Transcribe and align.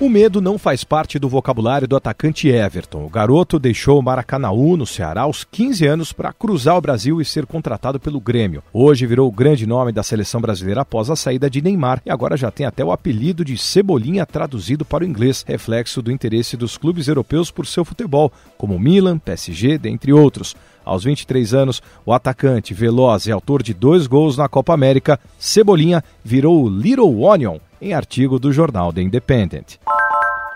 O 0.00 0.08
medo 0.08 0.40
não 0.40 0.56
faz 0.56 0.84
parte 0.84 1.18
do 1.18 1.28
vocabulário 1.28 1.88
do 1.88 1.96
atacante 1.96 2.46
Everton. 2.46 3.04
O 3.04 3.08
garoto 3.08 3.58
deixou 3.58 3.98
o 3.98 4.02
Maracanaú, 4.02 4.76
no 4.76 4.86
Ceará, 4.86 5.22
aos 5.22 5.42
15 5.42 5.86
anos 5.88 6.12
para 6.12 6.32
cruzar 6.32 6.76
o 6.76 6.80
Brasil 6.80 7.20
e 7.20 7.24
ser 7.24 7.44
contratado 7.46 7.98
pelo 7.98 8.20
Grêmio. 8.20 8.62
Hoje 8.72 9.06
virou 9.06 9.26
o 9.26 9.32
grande 9.32 9.66
nome 9.66 9.90
da 9.90 10.04
seleção 10.04 10.40
brasileira 10.40 10.82
após 10.82 11.10
a 11.10 11.16
saída 11.16 11.50
de 11.50 11.60
Neymar 11.60 12.00
e 12.06 12.10
agora 12.12 12.36
já 12.36 12.48
tem 12.48 12.64
até 12.64 12.84
o 12.84 12.92
apelido 12.92 13.44
de 13.44 13.58
Cebolinha 13.58 14.24
traduzido 14.24 14.84
para 14.84 15.02
o 15.02 15.06
inglês, 15.06 15.44
reflexo 15.44 16.00
do 16.00 16.12
interesse 16.12 16.56
dos 16.56 16.78
clubes 16.78 17.08
europeus 17.08 17.50
por 17.50 17.66
seu 17.66 17.84
futebol, 17.84 18.32
como 18.56 18.78
Milan, 18.78 19.18
PSG, 19.18 19.78
dentre 19.78 20.12
outros. 20.12 20.54
Aos 20.84 21.02
23 21.02 21.54
anos, 21.54 21.82
o 22.06 22.12
atacante 22.12 22.72
veloz 22.72 23.26
e 23.26 23.32
autor 23.32 23.64
de 23.64 23.74
dois 23.74 24.06
gols 24.06 24.36
na 24.36 24.48
Copa 24.48 24.72
América, 24.72 25.18
Cebolinha 25.40 26.04
virou 26.24 26.62
o 26.62 26.68
Little 26.68 27.20
Onion 27.20 27.58
em 27.80 27.92
artigo 27.92 28.38
do 28.38 28.52
jornal 28.52 28.92
The 28.92 29.02
Independent. 29.02 29.78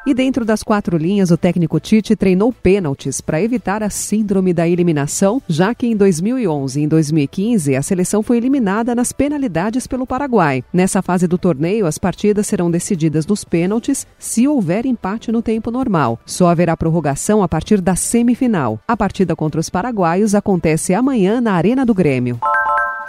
E 0.04 0.12
dentro 0.12 0.44
das 0.44 0.64
quatro 0.64 0.96
linhas, 0.96 1.30
o 1.30 1.36
técnico 1.36 1.78
Tite 1.78 2.16
treinou 2.16 2.52
pênaltis 2.52 3.20
para 3.20 3.40
evitar 3.40 3.84
a 3.84 3.90
síndrome 3.90 4.52
da 4.52 4.66
eliminação, 4.66 5.40
já 5.48 5.72
que 5.76 5.86
em 5.86 5.96
2011 5.96 6.80
e 6.80 6.82
em 6.82 6.88
2015 6.88 7.76
a 7.76 7.82
seleção 7.82 8.20
foi 8.20 8.36
eliminada 8.36 8.96
nas 8.96 9.12
penalidades 9.12 9.86
pelo 9.86 10.04
Paraguai. 10.04 10.64
Nessa 10.72 11.02
fase 11.02 11.28
do 11.28 11.38
torneio, 11.38 11.86
as 11.86 11.98
partidas 11.98 12.48
serão 12.48 12.68
decididas 12.68 13.26
nos 13.26 13.44
pênaltis 13.44 14.04
se 14.18 14.48
houver 14.48 14.86
empate 14.86 15.30
no 15.30 15.40
tempo 15.40 15.70
normal. 15.70 16.18
Só 16.26 16.48
haverá 16.48 16.76
prorrogação 16.76 17.40
a 17.40 17.48
partir 17.48 17.80
da 17.80 17.94
semifinal. 17.94 18.80
A 18.88 18.96
partida 18.96 19.36
contra 19.36 19.60
os 19.60 19.70
paraguaios 19.70 20.34
acontece 20.34 20.92
amanhã 20.94 21.40
na 21.40 21.52
Arena 21.52 21.86
do 21.86 21.94
Grêmio. 21.94 22.40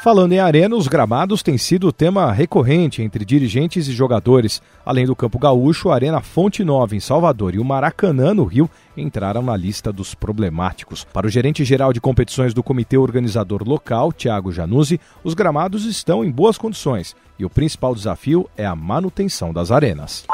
Falando 0.04 0.34
em 0.34 0.40
arena, 0.40 0.76
os 0.76 0.90
gramados 0.90 1.42
têm 1.42 1.58
sido 1.58 1.90
tema 1.94 2.30
recorrente 2.30 3.02
entre 3.02 3.24
dirigentes 3.24 3.88
e 3.88 3.94
jogadores. 3.94 4.62
Além 4.86 5.06
do 5.06 5.16
Campo 5.16 5.40
Gaúcho, 5.40 5.90
a 5.90 5.96
Arena 5.96 6.20
Fonte 6.20 6.62
Nova, 6.62 6.94
em 6.94 7.00
Salvador, 7.00 7.56
e 7.56 7.58
o 7.58 7.64
Maracanã, 7.64 8.34
no 8.34 8.44
Rio, 8.44 8.70
entraram 8.98 9.42
na 9.42 9.56
lista 9.56 9.94
dos 9.94 10.14
problemáticos. 10.14 11.06
Para 11.14 11.26
o 11.26 11.30
gerente 11.30 11.64
geral 11.64 11.94
de 11.94 12.02
competições 12.02 12.54
do 12.54 12.62
comitê 12.62 12.98
organizador 12.98 13.64
local, 13.66 14.12
Tiago 14.12 14.52
Januzzi, 14.52 15.00
os 15.24 15.34
gramados 15.34 15.86
estão 15.86 16.22
em 16.22 16.30
boas 16.30 16.58
condições 16.58 17.16
e 17.40 17.46
o 17.46 17.50
principal 17.50 17.96
desafio 17.96 18.50
é 18.58 18.66
a 18.66 18.76
manutenção 18.76 19.54
das 19.54 19.72
arenas 19.72 20.26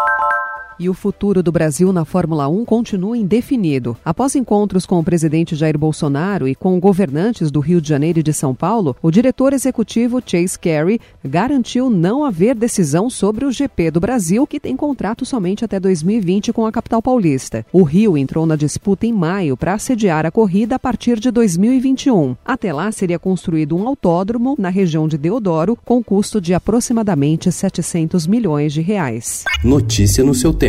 e 0.80 0.88
o 0.88 0.94
futuro 0.94 1.44
do 1.44 1.52
Brasil 1.52 1.92
na 1.92 2.06
Fórmula 2.06 2.48
1 2.48 2.64
continua 2.64 3.18
indefinido. 3.18 3.98
Após 4.06 4.36
encontros 4.36 4.86
com 4.86 4.98
o 4.98 5.04
presidente 5.04 5.56
Jair 5.56 5.78
Bolsonaro 5.78 6.48
e 6.48 6.56
com 6.56 6.80
governantes 6.80 7.52
do 7.52 7.60
Rio 7.60 7.82
de 7.82 7.90
Janeiro 7.90 8.20
e 8.20 8.24
de 8.24 8.32
São 8.32 8.56
Paulo, 8.56 8.96
o 9.02 9.12
diretor 9.12 9.52
executivo 9.52 10.24
Chase 10.26 10.58
Carey 10.58 11.00
garantiu 11.24 11.90
não 11.90 12.24
haver 12.24 12.56
decisão 12.56 13.10
sobre 13.10 13.44
o 13.44 13.52
GP 13.52 13.92
do 13.92 14.00
Brasil, 14.00 14.48
que 14.48 14.60
tem 14.60 14.78
contrato 14.78 15.26
somente 15.26 15.66
até 15.66 15.80
2020 15.80 16.54
com 16.54 16.66
a 16.66 16.72
capital 16.72 17.02
paulista. 17.02 17.66
O 17.74 17.84
Rio 17.84 18.18
entrou 18.18 18.46
na 18.46 18.56
disputa 18.56 19.06
em 19.06 19.12
maio 19.12 19.58
para 19.58 19.78
sediar 19.78 20.26
a 20.26 20.32
corrida 20.32 20.76
a 20.76 20.80
partir 20.80 21.20
de 21.20 21.30
2021. 21.30 22.38
Até 22.46 22.72
lá 22.72 22.90
seria 22.92 23.20
construído 23.20 23.76
um 23.76 23.86
autódromo 23.86 24.56
na 24.58 24.70
região 24.70 25.08
de 25.08 25.18
Deodoro 25.18 25.78
com 25.84 26.02
custo 26.02 26.40
de 26.40 26.54
aproximadamente 26.54 27.52
700 27.52 28.26
milhões 28.26 28.72
de 28.72 28.80
reais. 28.80 29.44
Notícia 29.62 30.24
no 30.24 30.34
seu 30.34 30.54
tempo 30.54 30.69